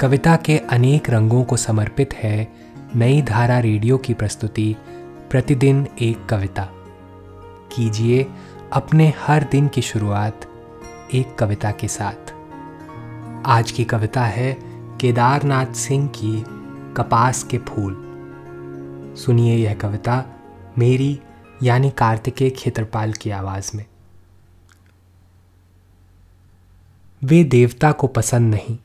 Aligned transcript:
कविता 0.00 0.36
के 0.36 0.58
अनेक 0.58 1.10
रंगों 1.10 1.44
को 1.44 1.56
समर्पित 1.56 2.14
है 2.14 2.52
नई 2.94 3.22
धारा 3.22 3.58
रेडियो 3.58 3.98
की 3.98 4.14
प्रस्तुति, 4.14 4.76
प्रतिदिन 5.30 5.88
एक 6.00 6.26
कविता। 6.26 6.68
कीजिए 7.76 8.26
अपने 8.72 9.12
हर 9.18 9.44
दिन 9.44 9.68
की 9.68 9.82
शुरुआत 9.82 10.40
एक 11.14 11.34
कविता 11.34 11.70
के 11.70 11.88
साथ। 11.88 12.34
आज 13.46 13.70
की 13.70 13.84
कविता 13.84 14.24
है 14.24 14.56
केदारनाथ 15.00 15.66
सिंह 15.66 16.08
की 16.08 16.44
कपास 16.96 17.44
के 17.44 17.58
फूल। 17.58 17.96
सुनिए 19.18 19.56
यह 19.56 19.74
कविता 19.74 20.24
मेरी, 20.78 21.20
यानी 21.62 21.90
कार्तिकेय 21.90 22.50
खेत्रपाल 22.50 23.12
की 23.12 23.30
आवाज़ 23.30 23.76
में। 23.76 23.84
वे 27.24 27.44
देवता 27.44 27.92
को 27.92 28.06
पसंद 28.06 28.54
नहीं 28.54 28.78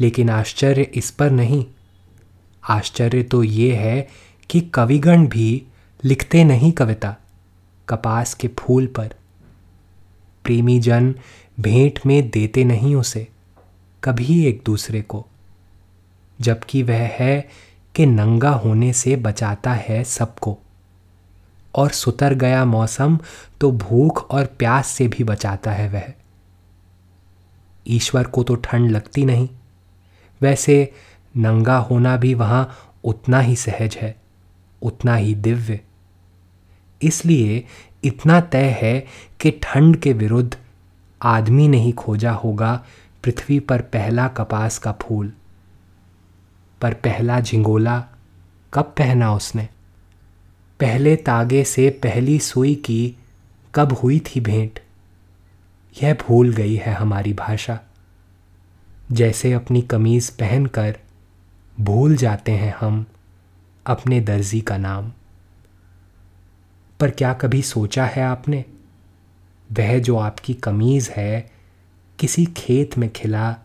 लेकिन 0.00 0.30
आश्चर्य 0.30 0.82
इस 0.82 1.10
पर 1.10 1.30
नहीं। 1.30 1.66
आश्चर्य 2.68 3.22
तो 3.22 3.42
ये 3.42 3.76
है 3.76 4.08
कि 4.50 4.60
कविगण 4.60 5.26
भी 5.26 5.66
लिखते 6.04 6.44
नहीं 6.44 6.72
कविता, 6.72 7.16
कपास 7.88 8.34
के 8.34 8.48
फूल 8.48 8.86
पर। 8.86 9.14
प्रेमी 10.44 10.78
जन 10.78 11.14
भेंट 11.60 12.00
में 12.06 12.30
देते 12.30 12.64
नहीं 12.64 12.94
उसे, 12.94 13.28
कभी 14.04 14.46
एक 14.46 14.62
दूसरे 14.66 15.02
को। 15.02 15.26
जबकि 16.40 16.82
वह 16.82 17.08
है 17.12 17.48
कि 17.94 18.06
नंगा 18.06 18.50
होने 18.50 18.92
से 18.92 19.16
बचाता 19.16 19.72
है 19.72 20.04
सबको। 20.04 20.58
और 21.74 21.90
सुतर 21.90 22.34
गया 22.34 22.64
मौसम 22.64 23.18
तो 23.60 23.72
भूख 23.72 24.30
और 24.30 24.46
प्यास 24.46 24.86
से 24.86 25.08
भी 25.08 25.24
बचाता 25.24 25.72
है 25.72 25.88
वह। 25.88 26.12
ईश्वर 27.88 28.24
को 28.24 28.42
तो 28.42 28.54
ठंड 28.54 28.90
लगती 28.90 29.24
नहीं। 29.24 29.48
वैसे 30.40 30.92
नंगा 31.36 31.76
होना 31.78 32.16
भी 32.16 32.32
वहाँ 32.34 32.76
उतना 33.04 33.40
ही 33.40 33.56
सहज 33.56 33.96
है, 33.96 34.14
उतना 34.82 35.14
ही 35.14 35.34
दिव्य। 35.34 35.80
इसलिए 37.02 37.64
इतना 38.04 38.40
तय 38.40 38.76
है 38.80 39.00
कि 39.40 39.50
ठंड 39.62 39.96
के 39.96 40.12
विरुद्ध 40.12 40.56
आदमी 41.22 41.68
नहीं 41.68 41.92
खोजा 41.92 42.32
होगा 42.32 42.84
पृथ्वी 43.24 43.58
पर 43.60 43.82
पहला 43.82 44.28
कपास 44.28 44.78
का 44.78 44.92
फूल, 44.92 45.32
पर 46.80 46.94
पहला 46.94 47.40
झिंगोला 47.40 47.98
कब 48.74 48.94
पहना 48.98 49.34
उसने? 49.34 49.68
पहले 50.80 51.16
तागे 51.16 51.64
से 51.64 51.88
पहली 52.02 52.38
सुई 52.38 52.74
की 52.74 53.16
कब 53.74 53.92
हुई 53.92 54.18
थी 54.18 54.40
भेंट? 54.40 54.80
यह 56.02 56.14
भूल 56.14 56.52
गई 56.52 56.74
है 56.76 56.92
हमारी 56.94 57.32
भाषा। 57.32 57.78
जैसे 59.12 59.52
अपनी 59.52 59.80
कमीज 59.82 60.28
पहनकर 60.30 60.96
भूल 61.80 62.16
जाते 62.16 62.52
हैं 62.52 62.74
हम 62.80 63.04
अपने 63.86 64.20
दर्जी 64.20 64.60
का 64.60 64.76
नाम। 64.76 65.12
पर 67.00 67.10
क्या 67.10 67.32
कभी 67.32 67.62
सोचा 67.62 68.04
है 68.04 68.22
आपने? 68.22 68.64
वह 69.72 69.98
जो 69.98 70.16
आपकी 70.16 70.54
कमीज 70.54 71.08
है, 71.08 71.50
किसी 72.18 72.44
खेत 72.46 72.98
में 72.98 73.08
खिला 73.12 73.56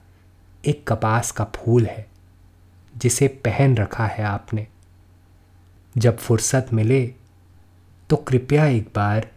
एक 0.65 0.87
कपास 0.87 1.31
का 1.31 1.43
फूल 1.55 1.85
है, 1.85 2.07
जिसे 2.97 3.27
पहन 3.27 3.75
रखा 3.77 4.05
है 4.05 4.23
आपने। 4.23 4.67
जब 5.97 6.17
फुर्सत 6.17 6.67
मिले 6.73 7.05
तो 8.09 8.15
कृपया 8.15 8.65
एक 8.65 8.87
बार 8.95 9.27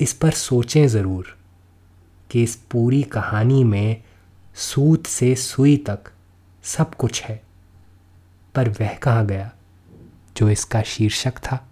इस 0.00 0.12
पर 0.12 0.30
सोचें 0.30 0.86
ज़रूर 0.88 1.36
कि 2.30 2.42
इस 2.42 2.56
पूरी 2.56 3.02
कहानी 3.02 3.64
में 3.64 4.02
सूत 4.54 5.06
से 5.06 5.34
सुई 5.34 5.76
तक 5.76 5.98
सब 6.62 6.94
कुछ 6.94 7.22
है। 7.22 7.42
पर 8.54 8.68
वह 8.68 8.94
कहाँ 8.94 9.26
गया, 9.26 9.50
जो 10.36 10.50
इसका 10.50 10.82
शीर्षक 10.82 11.32
था? 11.38 11.68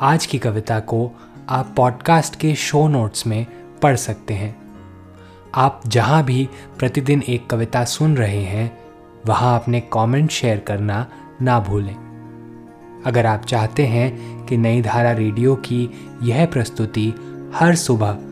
आज 0.00 0.26
की 0.26 0.38
कविता 0.38 0.80
को 0.80 1.12
आप 1.48 1.74
पॉडकास्ट 1.76 2.36
के 2.36 2.54
शो 2.54 2.88
नोट्स 2.88 3.26
में 3.26 3.46
पढ़ 3.78 3.96
सकते 3.96 4.34
हैं। 4.34 4.62
आप 5.54 5.82
जहाँ 5.86 6.24
भी 6.24 6.48
प्रतिदिन 6.78 7.22
एक 7.22 7.50
कविता 7.50 7.84
सुन 7.84 8.16
रहे 8.16 8.42
हैं, 8.42 8.78
वहाँ 9.26 9.60
अपने 9.60 9.80
कमेंट 9.80 10.30
शेयर 10.30 10.58
करना 10.58 11.10
ना 11.42 11.60
भूलें। 11.60 12.12
अगर 13.06 13.26
आप 13.26 13.44
चाहते 13.44 13.86
हैं 13.86 14.44
कि 14.46 14.56
नई 14.56 14.82
धारा 14.82 15.12
रेडियो 15.12 15.56
की 15.56 15.88
यह 16.22 16.46
प्रस्तुति 16.46 17.14
हर 17.54 17.76
सुबह 17.76 18.31